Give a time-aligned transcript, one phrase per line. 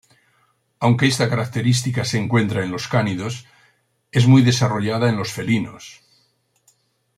[0.79, 3.45] Aunque esta característica se encuentra en los cánidos,
[4.11, 6.01] es muy desarrollada en los felinos.